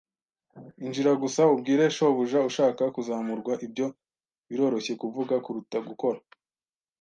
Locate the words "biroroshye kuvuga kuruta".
4.47-5.77